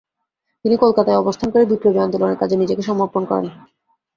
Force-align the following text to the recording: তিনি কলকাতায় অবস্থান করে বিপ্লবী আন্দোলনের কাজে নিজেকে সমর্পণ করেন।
তিনি 0.65 0.75
কলকাতায় 0.77 1.19
অবস্থান 1.19 1.47
করে 1.51 1.63
বিপ্লবী 1.65 1.99
আন্দোলনের 2.01 2.39
কাজে 2.41 2.55
নিজেকে 2.57 2.83
সমর্পণ 2.89 3.23
করেন। 3.25 3.47